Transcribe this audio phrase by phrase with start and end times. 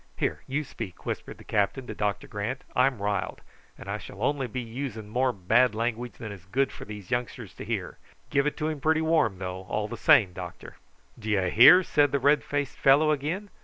[0.17, 2.63] "Here, you speak," whispered the captain to Doctor Grant.
[2.75, 3.41] "I'm riled,
[3.77, 7.53] and I shall be only using more bad language than is good for these youngsters
[7.53, 7.99] to hear.
[8.31, 10.77] Give it to him pretty warm, though, all the same, doctor."
[11.19, 13.51] "D'yer hear?" said the red faced fellow again.